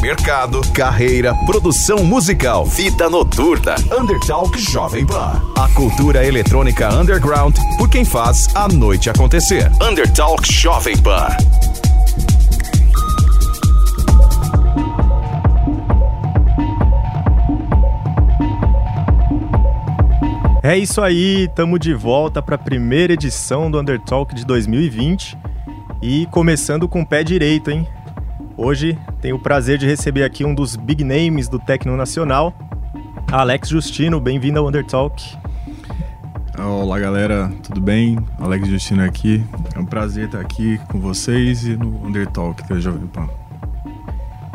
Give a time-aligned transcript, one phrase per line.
[0.00, 5.42] Mercado, carreira, produção musical, vida noturna, Undertalk Jovem Pan.
[5.54, 9.70] A cultura eletrônica underground por quem faz a noite acontecer.
[9.78, 11.28] Undertalk Jovem Pan.
[20.62, 25.36] É isso aí, estamos de volta para a primeira edição do Undertalk de 2020
[26.00, 27.86] e começando com o pé direito, hein?
[28.56, 32.54] Hoje tenho o prazer de receber aqui um dos big names do Tecno Nacional,
[33.30, 34.18] Alex Justino.
[34.18, 35.36] Bem-vindo ao Undertalk.
[36.58, 38.18] Olá galera, tudo bem?
[38.38, 39.44] Alex Justino aqui.
[39.74, 43.28] É um prazer estar aqui com vocês e no Undertalk da Jovem Pan.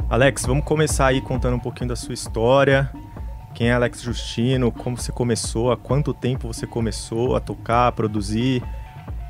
[0.10, 2.92] Alex, vamos começar aí contando um pouquinho da sua história.
[3.54, 4.72] Quem é Alex Justino?
[4.72, 5.72] Como você começou?
[5.72, 8.64] Há quanto tempo você começou a tocar, a produzir?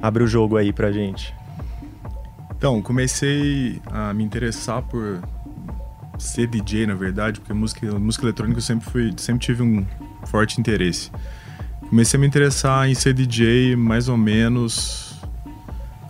[0.01, 1.33] Abre o jogo aí pra gente.
[2.57, 5.21] Então, comecei a me interessar por
[6.17, 9.85] ser DJ, na verdade, porque música, música eletrônica eu sempre, fui, sempre tive um
[10.25, 11.11] forte interesse.
[11.89, 15.21] Comecei a me interessar em ser DJ mais ou menos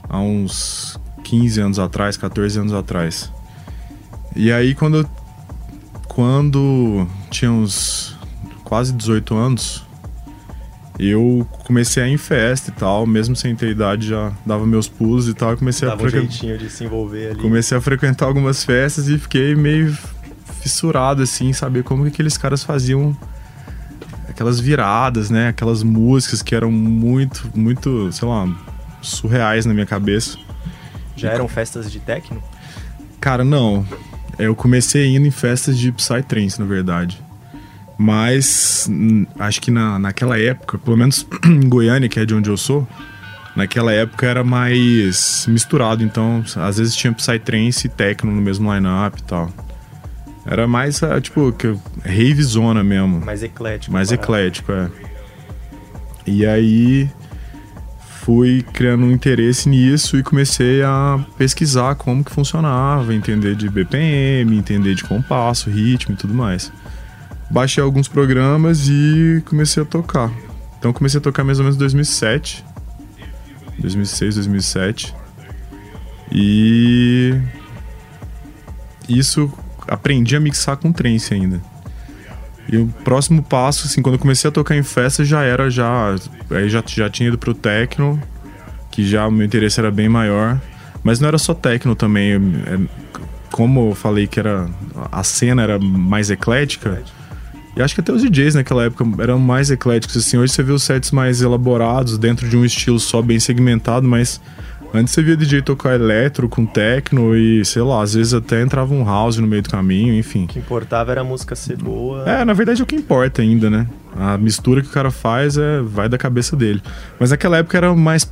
[0.08, 3.32] há uns 15 anos atrás, 14 anos atrás.
[4.36, 5.10] E aí, quando,
[6.08, 8.16] quando tinha uns
[8.64, 9.85] quase 18 anos,
[10.98, 14.88] eu comecei a ir em festa e tal, mesmo sem ter idade, já dava meus
[14.88, 15.54] pulos e tal.
[15.54, 17.42] E comecei Dava a um frequ- jeitinho de se envolver ali.
[17.42, 19.96] Comecei a frequentar algumas festas e fiquei meio
[20.62, 23.16] fissurado, assim, em saber como que aqueles caras faziam
[24.30, 25.50] aquelas viradas, né?
[25.50, 28.48] Aquelas músicas que eram muito, muito, sei lá,
[29.02, 30.38] surreais na minha cabeça.
[31.16, 32.42] Já eram festas de techno?
[33.22, 33.86] Cara, não.
[34.38, 37.22] Eu comecei indo em festas de Psytrance, na verdade.
[37.98, 42.50] Mas hum, acho que na, naquela época, pelo menos em Goiânia, que é de onde
[42.50, 42.88] eu sou,
[43.56, 46.04] naquela época era mais misturado.
[46.04, 49.50] Então, às vezes tinha Psytrance e Techno no mesmo line-up e tal.
[50.46, 53.24] Era mais, ah, tipo, que- rave zona mesmo.
[53.26, 53.92] Mais eclético.
[53.94, 54.24] Mais parada.
[54.24, 54.90] eclético, é.
[56.28, 57.10] E aí
[58.22, 64.58] fui criando um interesse nisso e comecei a pesquisar como que funcionava, entender de BPM,
[64.58, 66.72] entender de compasso, ritmo e tudo mais.
[67.50, 70.32] Baixei alguns programas e comecei a tocar.
[70.80, 72.66] Então comecei a tocar mais ou menos em 2007.
[73.80, 75.16] 2006, 2007.
[76.32, 77.40] E
[79.08, 79.52] isso
[79.88, 81.62] aprendi a mixar com trance ainda.
[82.68, 86.16] E o próximo passo, assim, quando eu comecei a tocar em festa, já era já.
[86.50, 88.22] Aí já, já tinha ido pro techno,
[88.92, 90.60] que já o meu interesse era bem maior.
[91.04, 92.34] Mas não era só techno também.
[92.34, 93.06] é,
[93.52, 94.68] como eu falei que era.
[95.12, 97.04] A cena era mais eclética.
[97.76, 100.38] E acho que até os DJs naquela época eram mais ecléticos, assim.
[100.38, 104.40] Hoje você vê os sets mais elaborados, dentro de um estilo só bem segmentado, mas
[104.94, 108.94] antes você via DJ tocar eletro com techno e, sei lá, às vezes até entrava
[108.94, 110.46] um house no meio do caminho, enfim.
[110.46, 112.24] O que importava era a música ser boa.
[112.30, 113.88] É, na verdade é o que importa ainda, né?
[114.18, 116.82] A mistura que o cara faz é vai da cabeça dele.
[117.20, 118.32] Mas naquela época era mais.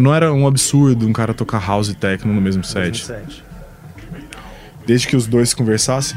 [0.00, 3.04] Não era um absurdo um cara tocar house e techno no mesmo set.
[3.04, 3.44] 2007.
[4.86, 6.16] Desde que os dois conversassem.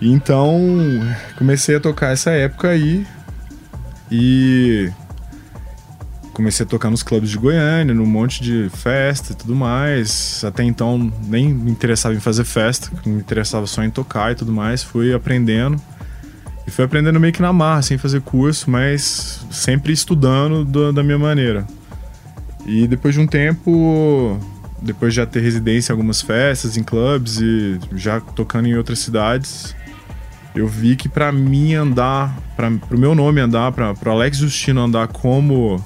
[0.00, 0.58] Então,
[1.36, 3.06] comecei a tocar essa época aí.
[4.10, 4.90] E.
[6.32, 10.42] Comecei a tocar nos clubes de Goiânia, num monte de festa e tudo mais.
[10.42, 14.50] Até então nem me interessava em fazer festa, me interessava só em tocar e tudo
[14.50, 14.82] mais.
[14.82, 15.78] Fui aprendendo.
[16.66, 21.02] E fui aprendendo meio que na marra, sem fazer curso, mas sempre estudando do- da
[21.02, 21.66] minha maneira.
[22.64, 24.38] E depois de um tempo,
[24.80, 29.00] depois de já ter residência em algumas festas, em clubes e já tocando em outras
[29.00, 29.74] cidades,
[30.54, 34.80] eu vi que pra mim andar, para pro meu nome andar, para pro Alex Justino
[34.80, 35.84] andar como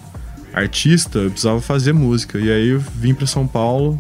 [0.53, 2.39] artista, eu precisava fazer música.
[2.39, 3.99] E aí eu vim pra São Paulo,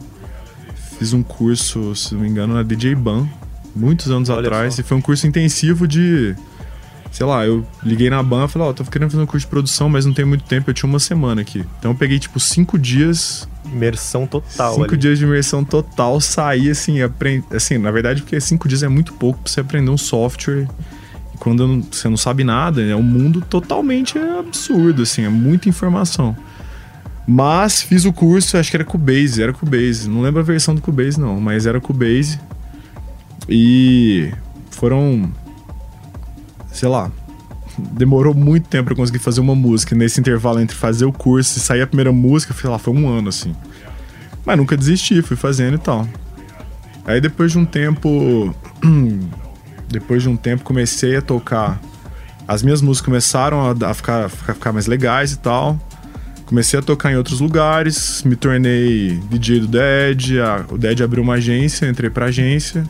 [0.98, 3.26] fiz um curso, se não me engano, na DJ Ban,
[3.74, 4.80] muitos anos Olha atrás, só.
[4.80, 6.34] e foi um curso intensivo de
[7.14, 9.50] sei lá, eu liguei na ban e falei, ó, tô querendo fazer um curso de
[9.50, 11.64] produção, mas não tem muito tempo, eu tinha uma semana aqui.
[11.78, 14.96] Então eu peguei, tipo, cinco dias Imersão total cinco ali.
[14.98, 17.44] dias de imersão total, sair assim, aprend...
[17.52, 20.66] assim, na verdade, porque cinco dias é muito pouco pra você aprender um software.
[21.32, 25.68] E quando não- você não sabe nada, é um mundo totalmente absurdo, assim, é muita
[25.68, 26.36] informação.
[27.26, 30.10] Mas fiz o curso, acho que era Cubase, era Cubase.
[30.10, 32.38] Não lembro a versão do Cubase, não, mas era Cubase.
[33.48, 34.30] E
[34.70, 35.32] foram.
[36.74, 37.10] Sei lá.
[37.78, 39.94] Demorou muito tempo pra conseguir fazer uma música.
[39.94, 43.08] Nesse intervalo entre fazer o curso e sair a primeira música, sei lá, foi um
[43.08, 43.54] ano assim.
[44.44, 46.06] Mas nunca desisti, fui fazendo e tal.
[47.06, 48.54] Aí depois de um tempo.
[49.88, 51.80] depois de um tempo comecei a tocar.
[52.46, 55.78] As minhas músicas começaram a, ficar, a ficar mais legais e tal.
[56.44, 61.22] Comecei a tocar em outros lugares, me tornei DJ do Dead, a, o Dead abriu
[61.22, 62.84] uma agência, entrei pra agência.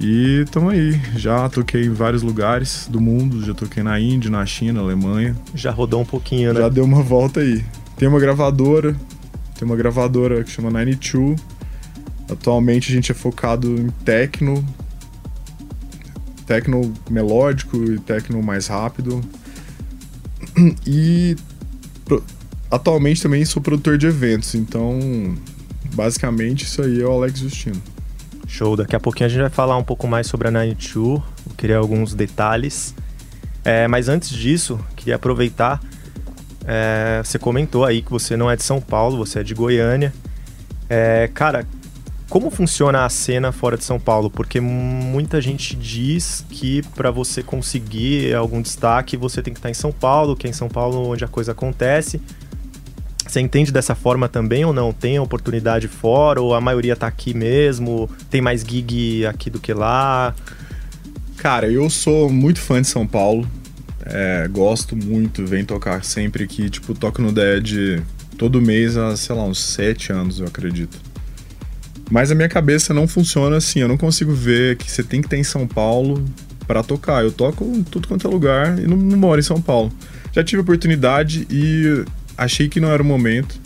[0.00, 1.00] E tamo aí.
[1.16, 5.34] Já toquei em vários lugares do mundo, já toquei na Índia, na China, na Alemanha.
[5.54, 6.60] Já rodou um pouquinho, né?
[6.60, 7.64] Já deu uma volta aí.
[7.96, 8.94] Tem uma gravadora,
[9.58, 11.40] tem uma gravadora que chama 92.
[12.30, 14.64] Atualmente a gente é focado em techno,
[16.44, 19.20] techno melódico e techno mais rápido.
[20.86, 21.36] E
[22.70, 24.98] atualmente também sou produtor de eventos, então
[25.94, 27.82] basicamente isso aí é o Alex Justino.
[28.46, 31.54] Show, daqui a pouquinho a gente vai falar um pouco mais sobre a 92, eu
[31.56, 32.94] queria alguns detalhes.
[33.64, 35.80] É, mas antes disso, queria aproveitar,
[36.64, 40.12] é, você comentou aí que você não é de São Paulo, você é de Goiânia.
[40.88, 41.66] É, cara,
[42.28, 44.28] como funciona a cena fora de São Paulo?
[44.28, 49.74] Porque muita gente diz que para você conseguir algum destaque, você tem que estar em
[49.74, 52.20] São Paulo, que é em São Paulo onde a coisa acontece.
[53.26, 54.92] Você entende dessa forma também ou não?
[54.92, 58.08] Tem oportunidade fora ou a maioria tá aqui mesmo?
[58.30, 60.34] Tem mais gig aqui do que lá?
[61.36, 63.48] Cara, eu sou muito fã de São Paulo.
[64.04, 66.70] É, gosto muito, venho tocar sempre aqui.
[66.70, 68.02] Tipo, toco no Dead
[68.38, 70.96] todo mês há, sei lá, uns sete anos, eu acredito.
[72.10, 73.80] Mas a minha cabeça não funciona assim.
[73.80, 76.24] Eu não consigo ver que você tem que ter em São Paulo
[76.66, 77.24] para tocar.
[77.24, 79.92] Eu toco em tudo quanto é lugar e não, não moro em São Paulo.
[80.32, 82.04] Já tive oportunidade e
[82.36, 83.58] achei que não era o momento.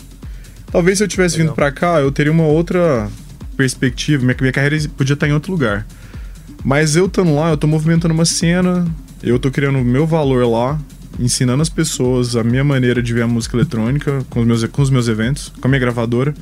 [0.70, 1.49] Talvez se eu tivesse Legal.
[1.49, 3.11] vindo para cá, eu teria uma outra
[3.56, 5.87] perspectiva, minha, minha carreira podia estar em outro lugar.
[6.64, 8.87] Mas eu estando lá, eu tô movimentando uma cena,
[9.22, 10.78] eu tô criando o meu valor lá,
[11.19, 14.82] ensinando as pessoas a minha maneira de ver a música eletrônica com os meus, com
[14.82, 16.34] os meus eventos, com a minha gravadora.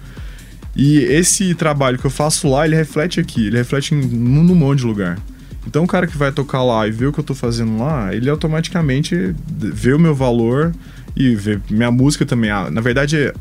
[0.76, 4.80] E esse trabalho que eu faço lá, ele reflete aqui, ele reflete em, num monte
[4.80, 5.18] de lugar.
[5.66, 8.14] Então o cara que vai tocar lá e vê o que eu tô fazendo lá,
[8.14, 10.72] ele automaticamente vê o meu valor
[11.16, 12.50] e ver minha música também.
[12.50, 13.32] Ah, na verdade,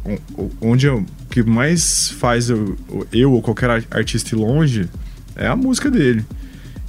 [0.61, 2.75] onde o que mais faz eu,
[3.11, 4.89] eu ou qualquer artista ir longe
[5.35, 6.25] é a música dele.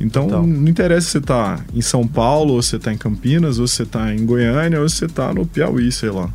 [0.00, 3.58] Então, então, não interessa se você tá em São Paulo, ou você tá em Campinas,
[3.58, 6.30] ou você tá em Goiânia, ou você tá no Piauí, sei lá.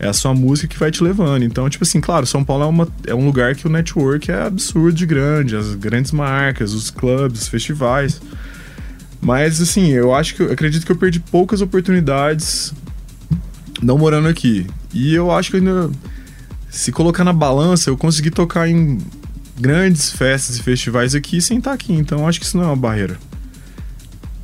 [0.00, 1.44] É a sua música que vai te levando.
[1.44, 4.42] Então, tipo assim, claro, São Paulo é, uma, é um lugar que o network é
[4.42, 8.20] absurdo de grande, as grandes marcas, os clubes, os festivais.
[9.20, 12.72] Mas, assim, eu acho que eu acredito que eu perdi poucas oportunidades
[13.82, 14.66] não morando aqui.
[14.92, 15.90] E eu acho que ainda,
[16.70, 18.98] se colocar na balança, eu consegui tocar em
[19.58, 21.92] grandes festas e festivais aqui sem estar aqui.
[21.92, 23.18] Então eu acho que isso não é uma barreira.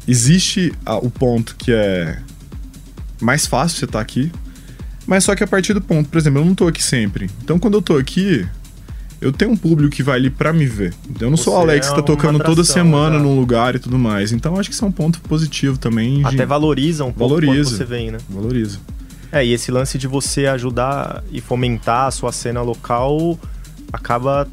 [0.06, 0.72] Existe
[1.02, 2.18] o ponto que é
[3.20, 4.30] mais fácil você estar aqui,
[5.06, 7.30] mas só que a partir do ponto, por exemplo, eu não tô aqui sempre.
[7.42, 8.46] Então quando eu tô aqui,
[9.20, 10.92] eu tenho um público que vai ali para me ver.
[11.18, 13.74] Eu não Você sou o Alex é que tá tocando atração, toda semana num lugar
[13.74, 14.32] e tudo mais.
[14.32, 16.22] Então acho que isso é um ponto positivo também.
[16.22, 16.44] Até de...
[16.44, 18.18] valoriza um pouco valoriza, você vem, né?
[18.28, 18.78] Valoriza.
[19.34, 23.36] É, e esse lance de você ajudar e fomentar a sua cena local
[23.92, 24.46] acaba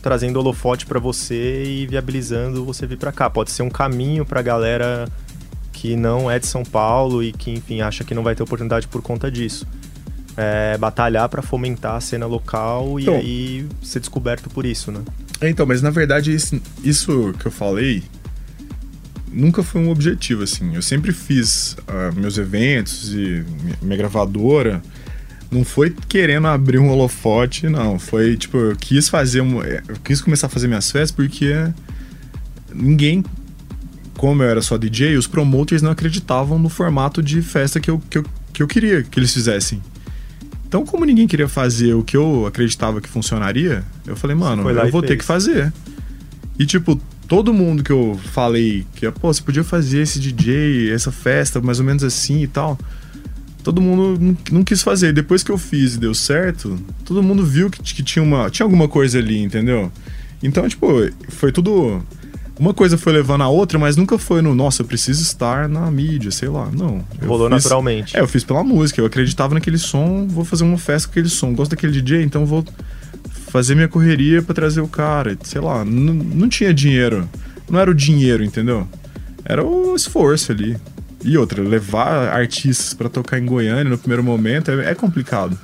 [0.00, 3.28] trazendo holofote para você e viabilizando você vir para cá.
[3.28, 5.06] Pode ser um caminho para galera
[5.70, 8.88] que não é de São Paulo e que, enfim, acha que não vai ter oportunidade
[8.88, 9.66] por conta disso.
[10.34, 15.02] É, batalhar para fomentar a cena local então, e aí ser descoberto por isso, né?
[15.42, 18.02] É, então, mas na verdade isso, isso que eu falei
[19.36, 20.74] nunca foi um objetivo, assim.
[20.74, 23.44] Eu sempre fiz uh, meus eventos e
[23.82, 24.82] minha gravadora.
[25.50, 27.98] Não foi querendo abrir um holofote, não.
[27.98, 29.42] Foi tipo, eu quis fazer.
[29.42, 31.52] Um, é, eu quis começar a fazer minhas festas porque
[32.74, 33.22] ninguém.
[34.16, 38.00] Como eu era só DJ, os promoters não acreditavam no formato de festa que eu,
[38.08, 39.82] que eu, que eu queria que eles fizessem.
[40.66, 44.90] Então, como ninguém queria fazer o que eu acreditava que funcionaria, eu falei, mano, eu
[44.90, 45.10] vou fez.
[45.10, 45.70] ter que fazer.
[46.58, 51.10] E, tipo, todo mundo que eu falei que, pô, você podia fazer esse DJ, essa
[51.10, 52.78] festa, mais ou menos assim e tal.
[53.62, 55.12] Todo mundo não, quis fazer.
[55.12, 58.64] Depois que eu fiz e deu certo, todo mundo viu que, que tinha, uma, tinha
[58.64, 59.90] alguma coisa ali, entendeu?
[60.42, 60.86] Então, tipo,
[61.28, 62.00] foi tudo.
[62.58, 65.90] Uma coisa foi levando a outra, mas nunca foi no, nossa, eu preciso estar na
[65.90, 66.70] mídia, sei lá.
[66.72, 67.04] Não.
[67.26, 68.16] Rolou fiz, naturalmente.
[68.16, 69.00] É, eu fiz pela música.
[69.00, 71.52] Eu acreditava naquele som, vou fazer uma festa com aquele som.
[71.52, 72.64] Gosto daquele DJ, então vou
[73.48, 77.28] fazer minha correria para trazer o cara, sei lá, não tinha dinheiro.
[77.68, 78.86] Não era o dinheiro, entendeu?
[79.44, 80.76] Era o esforço ali.
[81.24, 85.58] E outra, levar artistas para tocar em Goiânia no primeiro momento é, é complicado.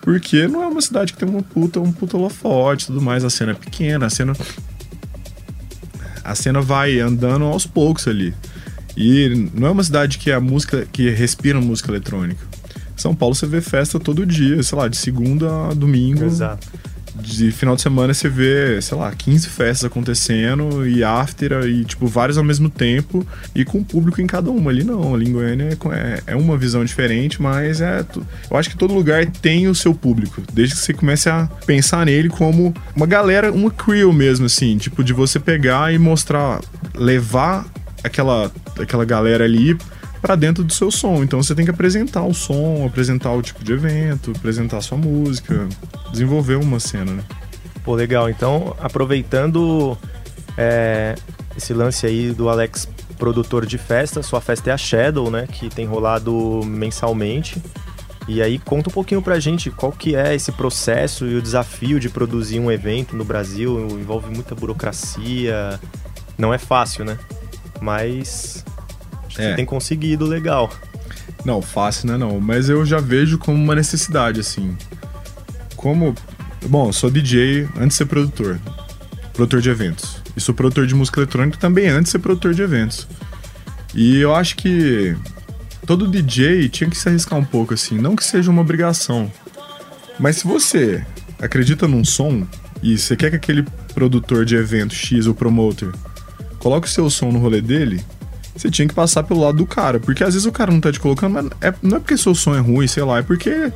[0.00, 3.24] Porque não é uma cidade que tem uma puta, um puta holofote e tudo mais.
[3.24, 4.34] A cena é pequena, a cena.
[6.22, 8.32] A cena vai andando aos poucos ali.
[8.96, 10.86] E não é uma cidade que a música.
[10.92, 12.46] que respira música eletrônica.
[12.96, 16.24] São Paulo você vê festa todo dia, sei lá, de segunda a domingo.
[16.24, 16.68] Exato.
[17.20, 22.06] De final de semana você vê, sei lá, 15 festas acontecendo e after e, tipo,
[22.06, 24.70] várias ao mesmo tempo e com público em cada uma.
[24.70, 28.04] Ali não, ali em Goiânia é é, é uma visão diferente, mas é.
[28.50, 32.04] Eu acho que todo lugar tem o seu público, desde que você comece a pensar
[32.06, 36.60] nele como uma galera, uma crew mesmo, assim, tipo, de você pegar e mostrar,
[36.94, 37.66] levar
[38.02, 39.76] aquela, aquela galera ali
[40.26, 41.22] pra dentro do seu som.
[41.22, 44.98] Então você tem que apresentar o som, apresentar o tipo de evento, apresentar a sua
[44.98, 45.68] música,
[46.10, 47.22] desenvolver uma cena, né?
[47.84, 48.28] Pô, legal.
[48.28, 49.96] Então, aproveitando
[50.58, 51.14] é,
[51.56, 55.46] esse lance aí do Alex, produtor de festa, sua festa é a Shadow, né?
[55.46, 57.62] Que tem rolado mensalmente.
[58.26, 62.00] E aí, conta um pouquinho pra gente qual que é esse processo e o desafio
[62.00, 63.88] de produzir um evento no Brasil.
[63.92, 65.78] Envolve muita burocracia.
[66.36, 67.16] Não é fácil, né?
[67.80, 68.64] Mas
[69.36, 69.50] que É.
[69.50, 70.70] você tem conseguido legal.
[71.44, 72.16] Não, fácil, né?
[72.16, 74.76] Não, mas eu já vejo como uma necessidade, assim.
[75.76, 76.14] Como.
[76.68, 78.58] Bom, sou DJ antes de ser produtor.
[79.32, 80.20] Produtor de eventos.
[80.36, 83.06] E sou produtor de música eletrônica também antes de ser produtor de eventos.
[83.94, 85.16] E eu acho que
[85.86, 87.96] todo DJ tinha que se arriscar um pouco, assim.
[87.98, 89.30] Não que seja uma obrigação.
[90.18, 91.04] Mas se você
[91.38, 92.46] acredita num som
[92.82, 93.64] e você quer que aquele
[93.94, 95.92] produtor de evento X ou promoter
[96.58, 98.02] coloque o seu som no rolê dele,
[98.56, 100.00] você tinha que passar pelo lado do cara.
[100.00, 102.34] Porque às vezes o cara não tá te colocando, mas é- não é porque seu
[102.34, 103.70] som é ruim, sei lá, é porque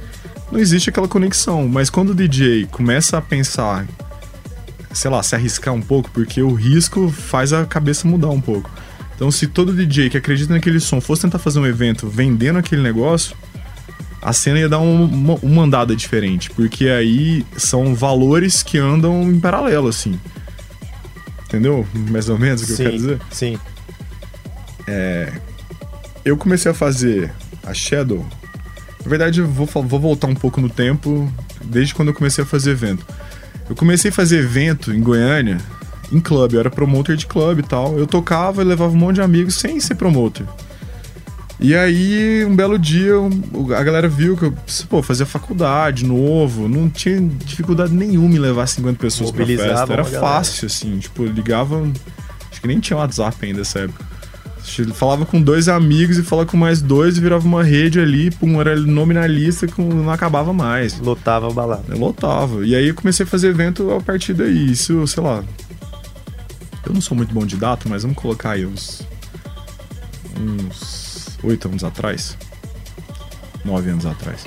[0.50, 1.68] não existe aquela conexão.
[1.68, 3.86] Mas quando o DJ começa a pensar,
[4.92, 8.70] sei lá, se arriscar um pouco, porque o risco faz a cabeça mudar um pouco.
[9.14, 12.80] Então, se todo DJ que acredita naquele som fosse tentar fazer um evento vendendo aquele
[12.82, 13.36] negócio,
[14.22, 16.50] a cena ia dar um- uma, uma andada diferente.
[16.50, 20.18] Porque aí são valores que andam em paralelo, assim.
[21.44, 21.86] Entendeu?
[22.10, 23.18] Mais ou menos o que eu quero dizer?
[23.30, 23.58] sim.
[26.24, 27.32] Eu comecei a fazer
[27.64, 28.26] a Shadow.
[29.04, 31.32] Na verdade, eu vou, vou voltar um pouco no tempo,
[31.64, 33.06] desde quando eu comecei a fazer evento.
[33.68, 35.58] Eu comecei a fazer evento em Goiânia,
[36.12, 36.54] em clube.
[36.54, 37.98] Eu era promoter de clube e tal.
[37.98, 40.46] Eu tocava e levava um monte de amigos sem ser promoter.
[41.62, 43.12] E aí, um belo dia,
[43.76, 44.54] a galera viu que eu,
[44.88, 49.92] pô, fazia faculdade, novo, não tinha dificuldade nenhuma em levar 50 pessoas pra festa.
[49.92, 51.86] Era fácil, assim, tipo, ligava.
[52.50, 54.09] Acho que nem tinha WhatsApp ainda nessa época.
[54.94, 58.60] Falava com dois amigos e falava com mais dois e virava uma rede ali, pum,
[58.60, 60.98] era nome na lista que não acabava mais.
[60.98, 61.84] Lotava a balada.
[61.88, 62.64] Eu lotava.
[62.64, 64.70] E aí eu comecei a fazer evento a partir daí.
[64.70, 65.44] Isso, sei lá.
[66.86, 69.02] Eu não sou muito bom de data, mas vamos colocar aí uns.
[70.38, 72.36] uns oito anos atrás.
[73.64, 74.44] Nove anos atrás.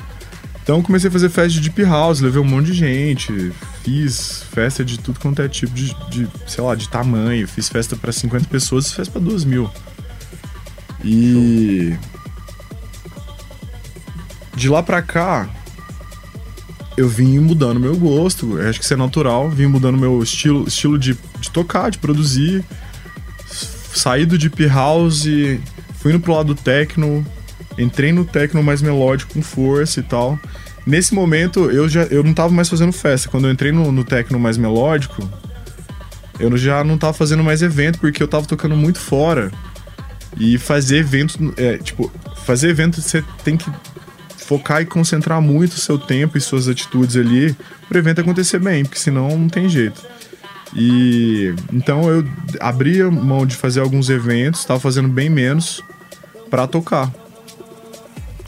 [0.64, 3.52] Então eu comecei a fazer festa de Deep House, levei um monte de gente,
[3.84, 7.98] fiz festa de tudo quanto é tipo de, de sei lá, de tamanho, fiz festa
[7.98, 9.70] pra 50 pessoas, fiz festa pra 2 mil.
[11.04, 11.98] E.
[14.56, 15.50] De lá pra cá,
[16.96, 20.98] eu vim mudando meu gosto, acho que isso é natural, vim mudando meu estilo, estilo
[20.98, 22.64] de, de tocar, de produzir.
[23.94, 25.26] Saí do Deep House,
[25.96, 27.26] fui indo pro lado do techno,
[27.78, 30.40] entrei no techno mais melódico com força e tal.
[30.86, 33.30] Nesse momento, eu já eu não tava mais fazendo festa.
[33.30, 35.28] Quando eu entrei no, no techno mais melódico,
[36.40, 39.52] eu já não tava fazendo mais evento, porque eu tava tocando muito fora.
[40.38, 42.12] E fazer evento, é, tipo,
[42.44, 43.70] fazer evento você tem que
[44.38, 47.56] focar e concentrar muito o seu tempo e suas atitudes ali
[47.88, 50.02] pro evento acontecer bem, porque senão não tem jeito.
[50.76, 52.28] E então eu
[52.60, 55.82] abria mão de fazer alguns eventos, tava fazendo bem menos
[56.50, 57.12] pra tocar.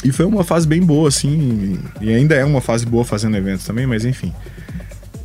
[0.04, 3.66] E foi uma fase bem boa, assim, e ainda é uma fase boa fazendo eventos
[3.66, 4.34] também, mas enfim.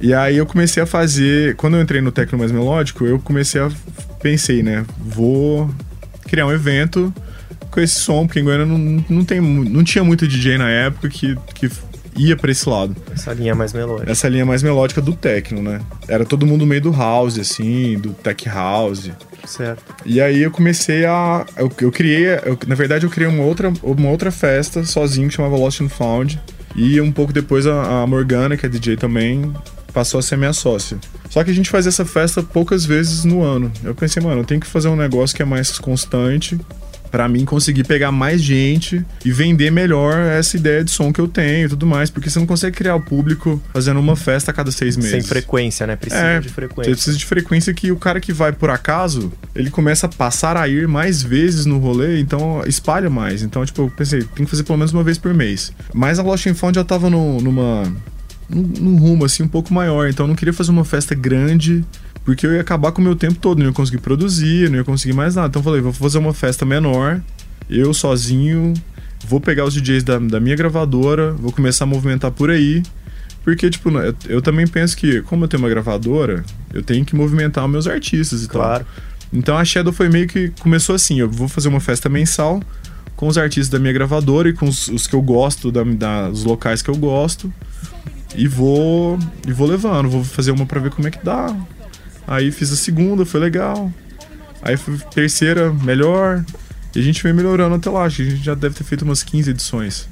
[0.01, 3.61] E aí eu comecei a fazer, quando eu entrei no Tecno Mais Melódico, eu comecei
[3.61, 3.71] a
[4.23, 5.71] pensei, né, vou
[6.31, 7.13] criar um evento
[7.71, 11.09] com esse som, porque em Goiânia não, não, tem, não tinha muito DJ na época
[11.09, 11.71] que, que
[12.17, 12.97] ia pra esse lado.
[13.13, 14.11] Essa linha mais melódica.
[14.11, 15.81] Essa linha mais melódica do techno, né?
[16.09, 19.11] Era todo mundo meio do house, assim, do tech house.
[19.47, 19.83] Certo.
[20.05, 21.47] E aí eu comecei a.
[21.57, 22.27] Eu, eu criei.
[22.45, 25.89] eu- na verdade, eu criei uma outra, uma outra festa sozinho que chamava Lost and
[25.89, 26.41] Found.
[26.77, 29.53] E um pouco depois a, a Morgana, que é DJ também,
[29.93, 30.99] passou a ser minha sócia.
[31.31, 33.73] Só que a gente fazia essa festa poucas vezes no ano.
[33.83, 36.59] Eu pensei, mano, eu tenho que fazer um negócio que é mais constante
[37.11, 41.27] Pra mim conseguir pegar mais gente e vender melhor essa ideia de som que eu
[41.27, 42.09] tenho e tudo mais.
[42.09, 45.11] Porque você não consegue criar o público fazendo uma festa a cada seis meses.
[45.11, 45.97] Sem frequência, né?
[45.97, 46.93] Precisa É, de Você frequência.
[46.93, 50.69] precisa de frequência que o cara que vai por acaso, ele começa a passar a
[50.69, 53.43] ir mais vezes no rolê, então espalha mais.
[53.43, 55.73] Então, tipo, eu pensei, tem que fazer pelo menos uma vez por mês.
[55.93, 57.93] Mas a Lost and Found já tava no- numa.
[58.51, 61.85] Num, num rumo assim um pouco maior, então eu não queria fazer uma festa grande,
[62.25, 64.85] porque eu ia acabar com o meu tempo todo, não ia conseguir produzir, não ia
[64.85, 65.49] conseguir mais nada.
[65.49, 67.21] Então eu falei, vou fazer uma festa menor,
[67.69, 68.75] eu sozinho,
[69.27, 72.83] vou pegar os DJs da, da minha gravadora, vou começar a movimentar por aí.
[73.45, 77.15] Porque, tipo, eu, eu também penso que, como eu tenho uma gravadora, eu tenho que
[77.17, 78.85] movimentar os meus artistas e Claro.
[78.85, 78.95] tal.
[79.33, 82.61] Então a Shadow foi meio que começou assim: eu vou fazer uma festa mensal
[83.17, 86.29] com os artistas da minha gravadora e com os, os que eu gosto, da, da-
[86.29, 87.51] os locais que eu gosto.
[88.35, 91.55] E vou, e vou levando, vou fazer uma pra ver como é que dá.
[92.27, 93.93] Aí fiz a segunda, foi legal.
[94.63, 96.45] Aí foi terceira, melhor.
[96.95, 98.05] E a gente vem melhorando até lá.
[98.05, 100.09] Acho que a gente já deve ter feito umas 15 edições.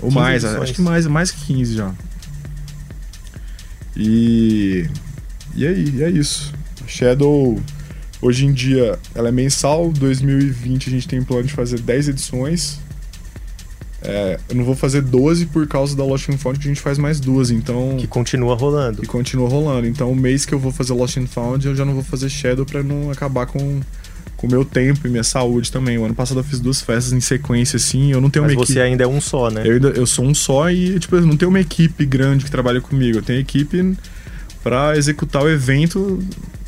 [0.00, 0.62] Ou 15 mais, edições.
[0.62, 1.92] acho que mais, mais que 15 já.
[3.96, 4.88] E.
[5.54, 6.52] E aí, e é isso.
[6.86, 7.60] Shadow,
[8.22, 9.90] hoje em dia, ela é mensal.
[9.90, 12.80] 2020 a gente tem plano de fazer 10 edições.
[14.02, 16.80] É, eu não vou fazer 12 por causa da Lost and Found, que a gente
[16.80, 17.96] faz mais duas, então.
[17.98, 19.02] Que continua rolando.
[19.02, 19.86] E continua rolando.
[19.88, 22.28] Então, o mês que eu vou fazer Lost and Found, eu já não vou fazer
[22.28, 23.80] Shadow pra não acabar com
[24.36, 25.98] com o meu tempo e minha saúde também.
[25.98, 28.12] O ano passado eu fiz duas festas em sequência, assim.
[28.12, 28.86] Eu não tenho Mas uma você equipe.
[28.86, 29.62] ainda é um só, né?
[29.66, 32.50] Eu, ainda- eu sou um só e, tipo, eu não tenho uma equipe grande que
[32.52, 33.18] trabalha comigo.
[33.18, 33.96] Eu tenho equipe
[34.62, 36.20] pra executar o evento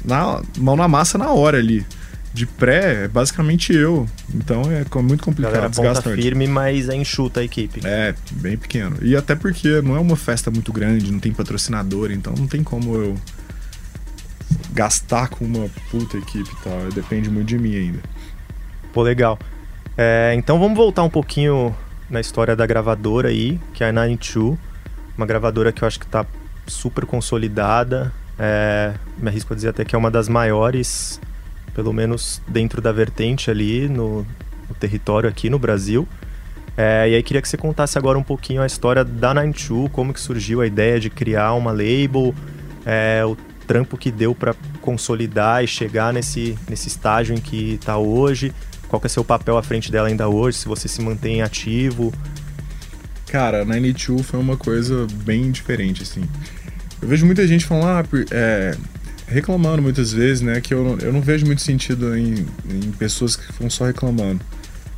[0.05, 1.87] na mão na massa na hora ali.
[2.33, 4.07] De pré, é basicamente eu.
[4.33, 7.81] Então é muito complicado, galera ponta firme, mas é enxuta a equipe.
[7.85, 8.97] É, bem pequeno.
[9.03, 12.63] E até porque não é uma festa muito grande, não tem patrocinador, então não tem
[12.63, 13.17] como eu
[14.73, 16.89] gastar com uma puta equipe e tal.
[16.95, 17.99] Depende muito de mim ainda.
[18.93, 19.39] Pô, legal.
[19.97, 21.75] É, então vamos voltar um pouquinho
[22.09, 24.59] na história da gravadora aí, que é a 92.
[25.17, 26.25] Uma gravadora que eu acho que tá
[26.67, 28.13] super consolidada.
[28.39, 31.21] É, me arrisco a dizer até que é uma das maiores,
[31.75, 34.27] pelo menos dentro da vertente ali no,
[34.69, 36.07] no território aqui no Brasil.
[36.77, 40.15] É, e aí queria que você contasse agora um pouquinho a história da 92, como
[40.15, 42.35] que surgiu a ideia de criar uma label,
[42.87, 43.37] é, o
[43.67, 48.53] trampo que deu para consolidar e chegar nesse, nesse estágio em que está hoje,
[48.89, 52.13] qual que é seu papel à frente dela ainda hoje, se você se mantém ativo.
[53.27, 56.23] Cara, 92 foi uma coisa bem diferente, assim.
[57.01, 58.77] Eu vejo muita gente falando, ah, é,
[59.31, 63.37] reclamando muitas vezes, né, que eu não, eu não vejo muito sentido em, em pessoas
[63.37, 64.41] que ficam só reclamando.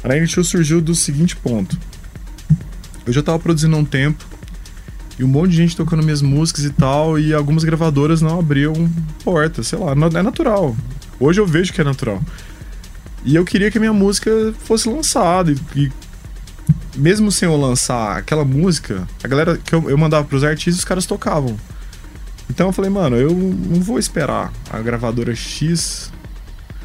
[0.03, 1.79] A 92 surgiu do seguinte ponto.
[3.07, 4.25] Eu já tava produzindo há um tempo,
[5.19, 8.73] e um monte de gente tocando minhas músicas e tal, e algumas gravadoras não abriam
[9.23, 10.75] porta, sei lá, é natural.
[11.21, 12.21] Hoje eu vejo que é natural.
[13.25, 14.31] E eu queria que a minha música
[14.65, 15.93] fosse lançada, e, e
[16.97, 20.85] mesmo sem eu lançar aquela música, a galera que eu, eu mandava pros artistas, os
[20.85, 21.57] caras tocavam.
[22.53, 26.13] Então eu falei, mano, eu não vou esperar a gravadora X.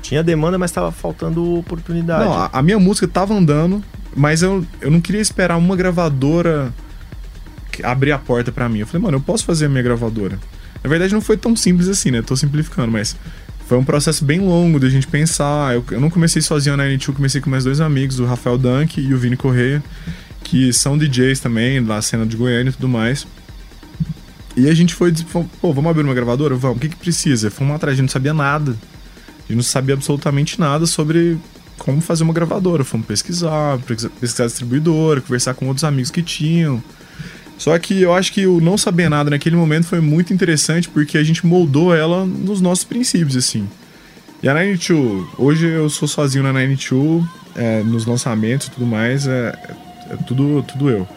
[0.01, 2.23] Tinha demanda, mas estava faltando oportunidade.
[2.23, 3.84] Não, a, minha música tava andando,
[4.15, 6.73] mas eu, eu não queria esperar uma gravadora
[7.84, 8.80] abrir a porta pra mim.
[8.80, 10.39] Eu falei, mano, eu posso fazer a minha gravadora.
[10.82, 12.21] Na verdade, não foi tão simples assim, né?
[12.21, 13.17] Tô simplificando, mas
[13.67, 15.75] foi um processo bem longo da gente pensar.
[15.75, 19.01] Eu, eu não comecei sozinho na N2, comecei com meus dois amigos, o Rafael Dunk
[19.01, 19.84] e o Vini Correia,
[20.45, 23.27] que são DJs também, da cena de Goiânia e tudo mais.
[24.58, 25.13] E a gente foi,
[25.62, 26.56] pô, vamos abrir uma gravadora?
[26.56, 27.52] Vamos, o que que precisa?
[27.52, 28.72] Fomos atrás, a gente não sabia nada.
[28.72, 31.38] A gente não sabia absolutamente nada sobre
[31.78, 32.84] como fazer uma gravadora.
[32.84, 33.78] Fomos pesquisar,
[34.20, 36.82] pesquisar distribuidora, conversar com outros amigos que tinham.
[37.56, 41.20] Só que eu acho que o não saber nada naquele momento foi muito interessante porque
[41.20, 43.70] a gente moldou ela nos nossos princípios, assim.
[44.41, 47.24] E a 92, hoje eu sou sozinho na 92,
[47.56, 49.56] é, nos lançamentos e tudo mais, é,
[50.10, 51.08] é tudo, tudo eu.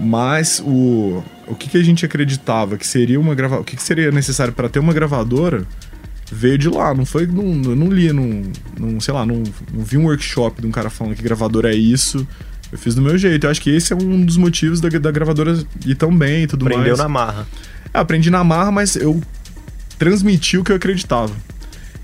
[0.00, 3.82] Mas o, o que, que a gente acreditava que seria uma gravadora, o que, que
[3.82, 5.66] seria necessário para ter uma gravadora,
[6.30, 8.42] veio de lá, não foi, não, eu não li, não,
[8.78, 11.76] não sei lá, não, não vi um workshop de um cara falando que gravadora é
[11.76, 12.26] isso.
[12.70, 13.46] Eu fiz do meu jeito.
[13.46, 16.46] Eu acho que esse é um dos motivos da, da gravadora ir tão bem e
[16.46, 16.98] tudo Prendeu mais.
[16.98, 17.46] na marra.
[17.94, 19.22] É, aprendi na marra, mas eu
[19.98, 21.32] transmiti o que eu acreditava.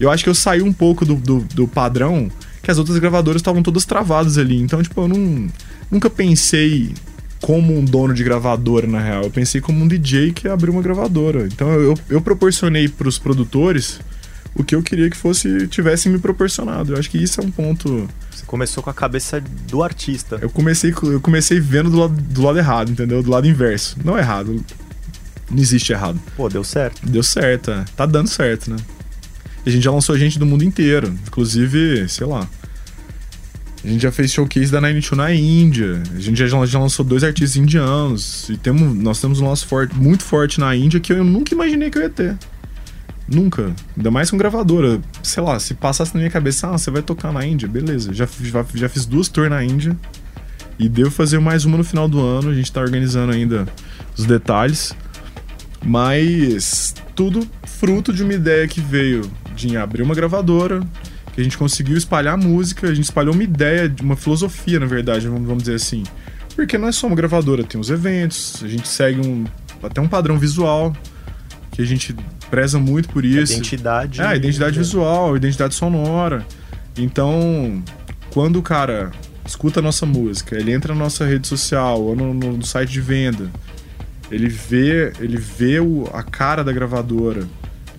[0.00, 2.30] Eu acho que eu saí um pouco do, do, do padrão
[2.62, 4.58] que as outras gravadoras estavam todas travadas ali.
[4.58, 5.48] Então, tipo, eu não,
[5.90, 6.94] nunca pensei
[7.40, 9.24] como um dono de gravadora, na real.
[9.24, 11.46] Eu pensei como um DJ que abriu uma gravadora.
[11.46, 14.00] Então, eu, eu proporcionei pros produtores
[14.54, 16.92] o que eu queria que fosse tivessem me proporcionado.
[16.94, 18.08] Eu acho que isso é um ponto.
[18.30, 20.38] Você começou com a cabeça do artista.
[20.40, 23.22] Eu comecei, co- eu comecei vendo do lado, do lado errado, entendeu?
[23.22, 23.96] Do lado inverso.
[24.04, 24.64] Não errado.
[25.50, 26.18] Não existe errado.
[26.36, 27.02] Pô, deu certo.
[27.04, 27.84] Deu certo, é.
[27.96, 28.76] Tá dando certo, né?
[29.66, 31.08] E a gente já lançou gente do mundo inteiro.
[31.26, 32.48] Inclusive, sei lá.
[33.84, 36.02] A gente já fez showcase da Nine Two na Índia.
[36.16, 38.48] A gente já, já lançou dois artistas indianos.
[38.48, 41.90] E temos, nós temos um nosso forte, muito forte na Índia que eu nunca imaginei
[41.90, 42.34] que eu ia ter.
[43.28, 43.74] Nunca.
[43.94, 45.02] Ainda mais com gravadora.
[45.22, 48.14] Sei lá, se passasse na minha cabeça, ah, você vai tocar na Índia, beleza.
[48.14, 49.94] Já, já, já fiz duas tours na Índia.
[50.78, 52.50] E devo fazer mais uma no final do ano.
[52.50, 53.66] A gente tá organizando ainda
[54.16, 54.96] os detalhes.
[55.84, 60.82] Mas tudo fruto de uma ideia que veio de abrir uma gravadora,
[61.34, 65.28] que a gente conseguiu espalhar música, a gente espalhou uma ideia, uma filosofia, na verdade,
[65.28, 66.04] vamos dizer assim.
[66.54, 69.44] Porque não é só uma gravadora, tem os eventos, a gente segue um,
[69.82, 70.92] até um padrão visual,
[71.72, 72.14] que a gente
[72.48, 73.54] preza muito por isso.
[73.54, 74.20] Identidade.
[74.22, 76.46] É, identidade visual, identidade sonora.
[76.96, 77.82] Então,
[78.30, 79.10] quando o cara
[79.44, 83.00] escuta a nossa música, ele entra na nossa rede social ou no, no site de
[83.00, 83.50] venda,
[84.30, 87.44] ele vê, ele vê o, a cara da gravadora,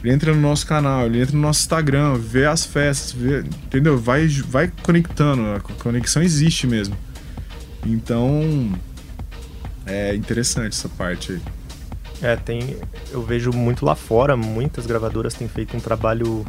[0.05, 3.97] ele entra no nosso canal, ele entra no nosso Instagram, vê as festas, vê, entendeu?
[3.97, 6.95] Vai, vai conectando, a conexão existe mesmo.
[7.83, 8.71] Então,
[9.83, 11.41] é interessante essa parte aí.
[12.21, 12.77] É, tem.
[13.09, 16.45] Eu vejo muito lá fora, muitas gravadoras têm feito um trabalho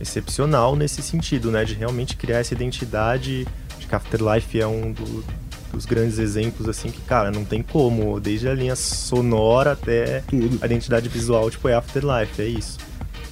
[0.00, 1.66] excepcional nesse sentido, né?
[1.66, 3.46] De realmente criar essa identidade.
[3.76, 5.22] Acho que Afterlife é um do,
[5.70, 8.18] dos grandes exemplos, assim, que, cara, não tem como.
[8.18, 10.58] Desde a linha sonora até Tudo.
[10.62, 12.85] a identidade visual, tipo, é Afterlife, é isso.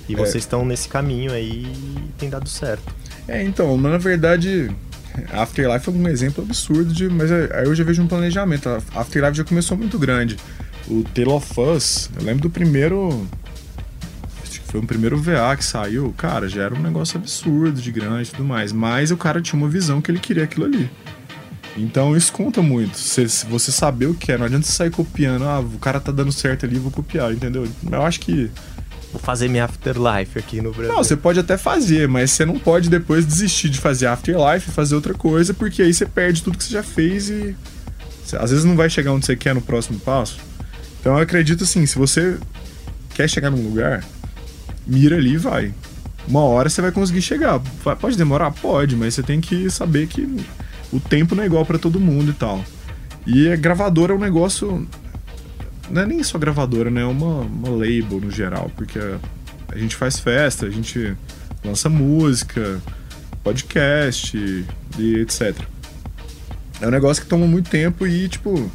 [0.09, 0.17] E É.
[0.17, 2.83] vocês estão nesse caminho aí e tem dado certo.
[3.27, 4.71] É, então, na verdade,
[5.33, 7.09] Afterlife é um exemplo absurdo de.
[7.09, 8.69] Mas é- aí eu já vejo um planejamento.
[8.69, 10.37] A Afterlife já começou muito grande.
[10.89, 13.27] O Tale of Us, eu lembro do primeiro.
[14.43, 16.13] Acho que foi o primeiro VA que saiu.
[16.19, 18.73] Cara, já era um negócio absurdo de grande e tudo mais.
[18.73, 20.91] Mas o cara tinha uma visão que ele queria aquilo ali.
[21.77, 22.99] Então isso conta muito.
[22.99, 25.45] Se, se você saber o que é, não adianta você sair copiando.
[25.45, 27.67] Ah, o cara tá dando certo ali, vou copiar, entendeu?
[27.91, 28.51] Eu acho que.
[29.15, 30.93] Vou fazer minha Afterlife aqui no Brasil.
[30.93, 34.73] Não, você pode até fazer, mas você não pode depois desistir de fazer Afterlife e
[34.73, 37.55] fazer outra coisa, porque aí você perde tudo que você já fez e
[38.37, 40.41] às vezes não vai chegar onde você quer no próximo passo.
[41.01, 42.37] Então eu acredito assim, se você
[43.15, 44.05] quer chegar num lugar,
[44.85, 45.73] mira ali e vai.
[46.27, 47.61] Uma hora você vai conseguir chegar.
[48.01, 48.51] Pode demorar?
[48.51, 50.27] Pode, mas você tem que saber que
[50.93, 52.65] o tempo não é igual pra todo mundo e tal.
[53.25, 54.89] E a gravadora é um negócio.
[55.91, 57.03] Não é nem só gravadora, né?
[57.03, 59.19] É uma, uma label no geral, porque a,
[59.69, 61.15] a gente faz festa, a gente
[61.65, 62.81] lança música,
[63.43, 64.37] podcast
[64.99, 65.57] e etc.
[66.81, 68.71] É um negócio que toma muito tempo e, tipo.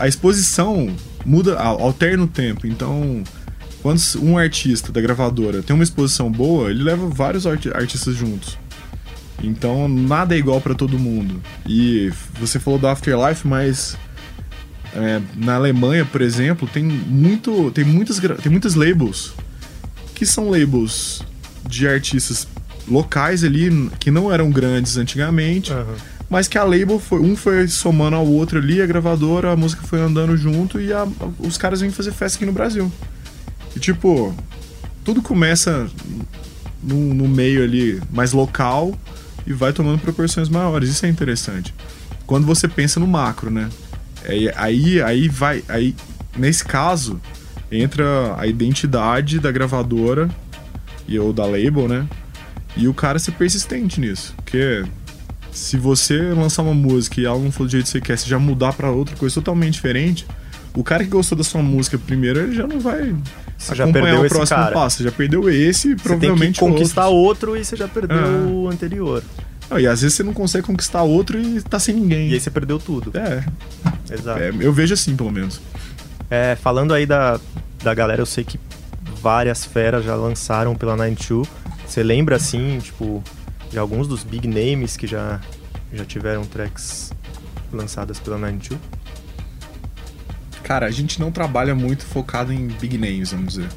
[0.00, 0.92] A exposição
[1.24, 2.66] muda, al- alterna o tempo.
[2.66, 3.22] Então,
[3.80, 8.58] quando um artista da gravadora tem uma exposição boa, ele leva vários arti- artistas juntos.
[9.42, 11.40] Então, nada é igual pra todo mundo.
[11.64, 13.96] E você falou do Afterlife, mas
[15.00, 19.32] é, na Alemanha, por exemplo, tem muito, tem muitas, tem muitas labels
[20.14, 21.22] que são labels
[21.68, 22.46] de artistas
[22.88, 25.94] locais ali que não eram grandes antigamente, Aham.
[26.28, 29.82] mas que a label foi um foi somando ao outro ali, a gravadora, a música
[29.82, 31.06] foi andando junto e a-
[31.38, 32.90] os caras vêm fazer festa aqui no Brasil.
[33.76, 34.34] E tipo,
[35.04, 35.88] tudo começa
[36.82, 38.98] no, no meio ali mais local
[39.46, 40.88] e vai tomando proporções maiores.
[40.90, 41.74] Isso é interessante.
[42.26, 43.68] Quando você pensa no macro, né?
[44.26, 45.62] Aí, aí, aí vai.
[45.68, 45.94] Aí,
[46.36, 47.20] nesse caso,
[47.70, 50.28] entra a identidade da gravadora
[51.06, 52.06] e ou da label, né?
[52.76, 54.34] E o cara ser persistente nisso.
[54.36, 54.84] Porque
[55.50, 58.28] se você lançar uma música e ela não for do jeito que você quer, você
[58.28, 60.26] já mudar pra outra coisa totalmente diferente,
[60.74, 63.14] o cara que gostou da sua música primeiro, ele já não vai
[63.56, 64.98] Você já acompanhar perdeu o próximo passo.
[64.98, 67.48] Você já perdeu esse e Você tem provavelmente que conquistar outros.
[67.48, 68.46] outro e você já perdeu É.
[68.46, 69.22] o anterior.
[69.70, 72.30] Não, e às vezes você não consegue conquistar outro e tá sem ninguém.
[72.30, 73.16] E aí você perdeu tudo.
[73.16, 73.44] É,
[74.12, 74.40] Exato.
[74.40, 75.60] é, eu vejo assim, pelo menos.
[76.30, 77.38] É, falando aí da,
[77.82, 78.58] da galera, eu sei que
[79.20, 81.48] várias feras já lançaram pela 92.
[81.86, 83.22] Você lembra, assim, tipo,
[83.70, 85.40] de alguns dos big names que já,
[85.92, 87.12] já tiveram tracks
[87.72, 88.80] lançadas pela 92?
[90.62, 93.68] Cara, a gente não trabalha muito focado em big names, vamos dizer.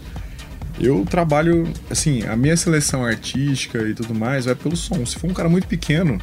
[0.81, 5.05] Eu trabalho, assim, a minha seleção artística e tudo mais vai pelo som.
[5.05, 6.19] Se for um cara muito pequeno,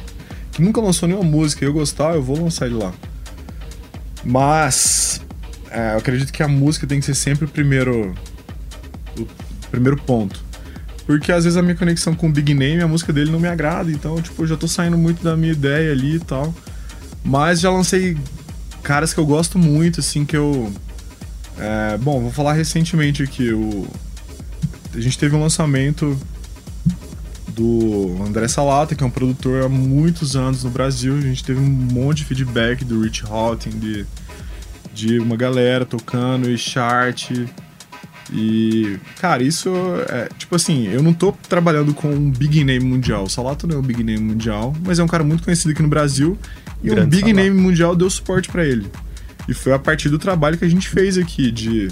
[0.51, 2.93] que nunca lançou nenhuma música e eu gostar, eu vou lançar ele lá.
[4.21, 5.21] Mas,
[5.71, 8.13] é, eu acredito que a música tem que ser sempre o primeiro,
[9.17, 9.25] o
[9.71, 10.43] primeiro ponto.
[11.05, 13.47] Porque às vezes a minha conexão com o Big Name, a música dele não me
[13.47, 16.53] agrada, então, tipo, eu já tô saindo muito da minha ideia ali e tal.
[17.23, 18.17] Mas já lancei
[18.83, 20.69] caras que eu gosto muito, assim, que eu.
[21.57, 23.53] é, bom, vou falar recentemente aqui.
[23.53, 23.87] O,
[24.93, 26.17] a gente teve um lançamento
[27.47, 31.17] do André Salata, que é um produtor há muitos anos no Brasil.
[31.17, 34.05] A gente teve um monte de feedback do Rich Houghton, de,
[34.93, 37.31] de uma galera tocando e chart.
[38.31, 39.69] E, cara, isso
[40.07, 43.23] é, tipo assim, eu não tô trabalhando com um big name mundial.
[43.23, 45.81] O Salato não é um big name mundial, mas é um cara muito conhecido aqui
[45.81, 46.37] no Brasil.
[46.83, 47.35] E Grande um big Salato.
[47.35, 48.89] name mundial deu suporte pra ele.
[49.47, 51.89] E foi a partir do trabalho que a gente fez aqui, de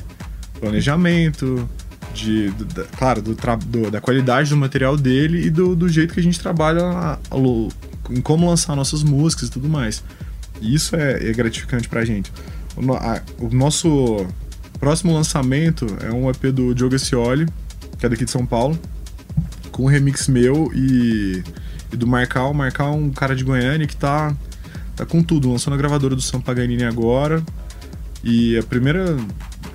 [0.60, 1.68] planejamento,
[2.18, 6.14] de, do- da- claro, do, do- da qualidade do material dele e do, do jeito
[6.14, 7.70] que a gente trabalha a- ao-
[8.10, 10.04] em como lançar nossas músicas e tudo mais.
[10.62, 12.32] E isso é, é gratificante pra gente.
[12.76, 14.26] O, a- o nosso
[14.80, 17.46] próximo lançamento é um EP do Diogo Scioli,
[18.00, 18.78] que é daqui de São Paulo,
[19.72, 21.44] com um remix meu e,
[21.92, 22.54] e do Marcal.
[22.54, 24.36] Marcal é um cara de Goiânia que tá,
[24.96, 25.52] tá com tudo.
[25.52, 27.44] Lançou na gravadora do Sam Paganini agora.
[28.24, 29.16] E a primeira,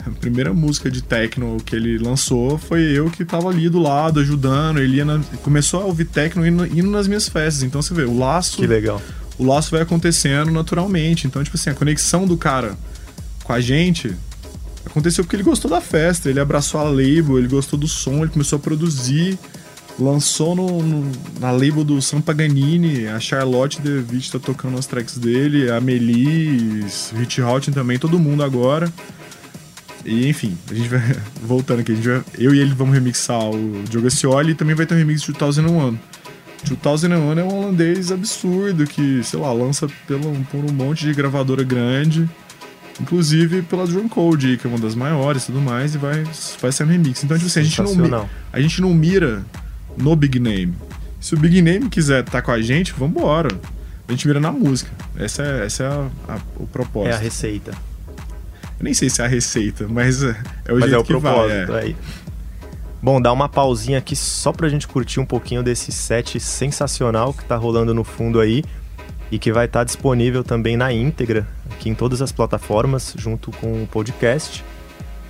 [0.07, 4.21] a primeira música de techno que ele lançou foi eu que tava ali do lado,
[4.21, 4.79] ajudando.
[4.79, 7.63] Ele ia na- começou a ouvir techno indo, indo nas minhas festas.
[7.63, 9.01] Então você vê, o laço Que legal.
[9.39, 11.27] o laço vai acontecendo naturalmente.
[11.27, 12.77] Então, tipo assim, a conexão do cara
[13.45, 14.13] com a gente
[14.85, 18.29] aconteceu porque ele gostou da festa, ele abraçou a label, ele gostou do som, ele
[18.33, 19.39] começou a produzir,
[19.99, 25.17] lançou no, no- na label do Sam Paganini, a Charlotte DeVitt tá tocando as tracks
[25.19, 28.93] dele, a Melis, Rich Houghton também, todo mundo agora.
[30.05, 31.01] E enfim, a gente vai
[31.43, 34.75] voltando aqui, a gente vai- eu e ele vamos remixar o Diogo Scioli e também
[34.75, 35.97] vai ter um remix de 2001.
[36.81, 41.65] 2001 é um holandês absurdo que, sei lá, lança pelo, por um monte de gravadora
[41.65, 42.29] grande,
[43.01, 46.23] inclusive pela Drum Code, que é uma das maiores e tudo mais, e vai,
[46.61, 47.25] vai ser um remix.
[47.25, 47.95] Então, tipo assim, a gente, não,
[48.53, 49.45] a gente não mira
[49.97, 50.75] no Big Name.
[51.21, 53.49] Se o Big Name quiser estar com a gente, vambora.
[54.09, 54.91] A gente mira na música.
[55.17, 57.13] Essa é, essa é a- a- o propósito.
[57.13, 57.73] É a receita.
[58.83, 61.05] Eu nem sei se é a receita, mas é, é o Mas jeito é o
[61.05, 61.33] que vai.
[61.33, 61.73] propósito.
[61.73, 61.81] é.
[61.83, 61.97] Aí.
[63.01, 67.45] Bom, dá uma pausinha aqui só pra gente curtir um pouquinho desse set sensacional que
[67.45, 68.65] tá rolando no fundo aí
[69.31, 73.85] e que vai estar disponível também na íntegra aqui em todas as plataformas junto com
[73.85, 74.65] o podcast.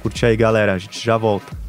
[0.02, 0.72] Curte aí, galera.
[0.72, 1.61] A gente já volta.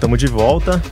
[0.00, 0.82] Estamos de volta.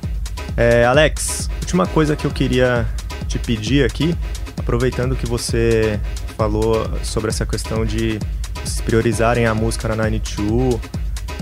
[0.55, 2.87] É, Alex, última coisa que eu queria
[3.27, 4.15] te pedir aqui,
[4.55, 5.99] aproveitando que você
[6.37, 8.19] falou sobre essa questão de
[8.55, 10.79] vocês priorizarem a música na 92,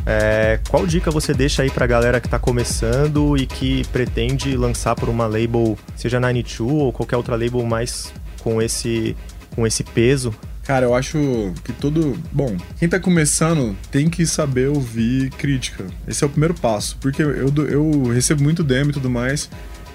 [0.06, 4.94] é, qual dica você deixa aí pra galera que tá começando e que pretende lançar
[4.94, 9.16] por uma label, seja 92 ou qualquer outra label mais com esse,
[9.56, 10.32] com esse peso?
[10.66, 12.18] Cara, eu acho que todo.
[12.32, 15.86] Bom, quem tá começando tem que saber ouvir crítica.
[16.08, 16.96] Esse é o primeiro passo.
[17.00, 19.48] Porque eu, eu recebo muito demo e tudo mais.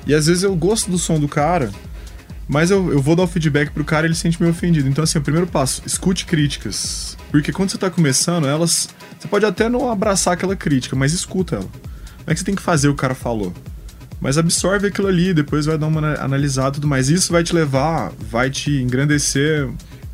[0.08, 1.70] E às vezes eu gosto do som do cara,
[2.48, 4.88] mas eu, eu vou dar o feedback pro cara e ele se sente meio ofendido.
[4.88, 7.18] Então, assim, o primeiro passo, escute críticas.
[7.30, 8.88] Porque quando você tá começando, elas.
[9.20, 11.66] Você pode até não abraçar aquela crítica, mas escuta ela.
[12.26, 13.54] Não é que você tem que fazer o cara falou.
[14.22, 17.10] Mas absorve aquilo ali, depois vai dar uma ana- analisada e tudo mais.
[17.10, 19.68] Isso vai te levar, vai te engrandecer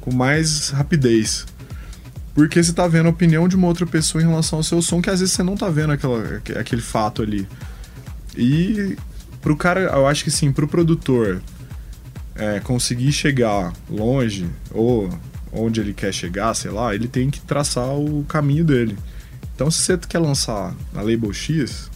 [0.08, 1.46] com mais rapidez.
[2.34, 5.02] Porque você tá vendo a opinião de uma outra pessoa em relação ao seu som,
[5.02, 7.46] que às vezes você não tá vendo aquela, aque- aquele fato ali.
[8.38, 8.96] E
[9.42, 11.42] pro cara, eu acho que sim, pro produtor
[12.36, 15.10] é, conseguir chegar longe, ou
[15.52, 18.98] onde ele quer chegar, sei lá, ele tem que traçar o caminho dele.
[19.56, 21.90] Então se você quer lançar na Label X,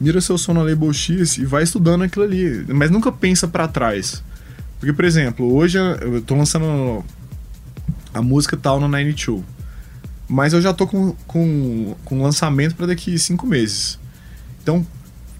[0.00, 2.64] mira seu som na Label X e vai estudando aquilo ali.
[2.68, 4.22] Mas nunca pensa pra trás.
[4.78, 7.02] Porque, por exemplo, hoje eu tô lançando
[8.12, 9.42] a música tal no 92.
[10.28, 13.98] Mas eu já tô com, com, com lançamento para daqui cinco meses.
[14.62, 14.86] Então,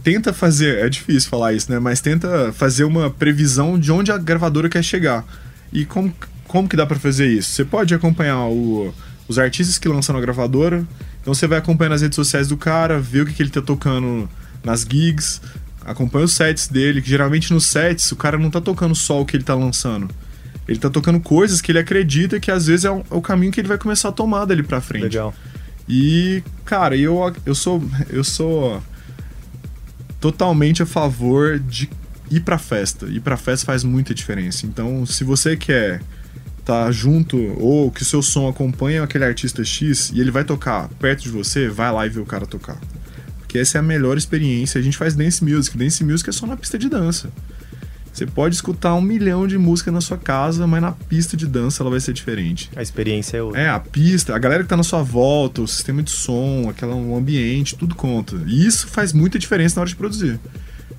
[0.02, 0.78] tenta fazer.
[0.78, 1.78] É difícil falar isso, né?
[1.78, 5.24] Mas tenta fazer uma previsão de onde a gravadora quer chegar.
[5.72, 6.12] E como,
[6.48, 7.50] como que dá para fazer isso?
[7.52, 8.92] Você pode acompanhar o-
[9.28, 10.84] os artistas que lançam na gravadora.
[11.20, 13.62] Então você vai acompanhando as redes sociais do cara, ver o que, que ele tá
[13.62, 14.28] tocando
[14.64, 15.40] nas gigs,
[15.84, 19.24] acompanho os sets dele, que geralmente nos sets o cara não tá tocando só o
[19.26, 20.08] que ele tá lançando.
[20.70, 23.50] Ele tá tocando coisas que ele acredita que às vezes é o, é o caminho
[23.50, 25.02] que ele vai começar a tomar dali pra frente.
[25.02, 25.34] Legal.
[25.88, 27.82] E, cara, eu, eu sou.
[28.08, 28.80] Eu sou
[30.20, 31.90] totalmente a favor de
[32.30, 33.06] ir pra festa.
[33.06, 34.64] Ir pra festa faz muita diferença.
[34.64, 36.00] Então, se você quer
[36.64, 40.88] tá junto ou que o seu som acompanha aquele artista X e ele vai tocar
[41.00, 42.78] perto de você, vai lá e vê o cara tocar.
[43.40, 44.78] Porque essa é a melhor experiência.
[44.78, 45.76] A gente faz dance music.
[45.76, 47.28] Dance music é só na pista de dança.
[48.12, 51.82] Você pode escutar um milhão de músicas na sua casa, mas na pista de dança
[51.82, 52.70] ela vai ser diferente.
[52.74, 53.60] A experiência é outra.
[53.60, 56.94] É, a pista, a galera que tá na sua volta, o sistema de som, aquela,
[56.94, 58.36] o ambiente, tudo conta.
[58.46, 60.40] E isso faz muita diferença na hora de produzir.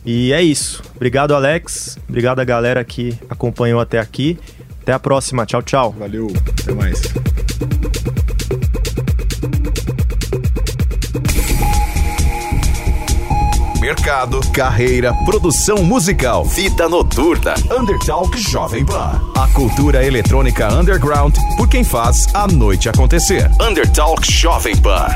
[0.06, 0.82] E é isso.
[0.96, 2.00] Obrigado, Alex.
[2.08, 4.40] Obrigado a galera que acompanhou até aqui.
[4.82, 5.46] Até a próxima.
[5.46, 5.92] Tchau, tchau.
[5.92, 7.02] Valeu, até mais.
[13.92, 19.20] Mercado, carreira, produção musical, vida noturna, Undertalk Jovem Pan.
[19.36, 23.52] A cultura eletrônica underground por quem faz a noite acontecer.
[23.62, 25.08] Undertalk Jovem Pan.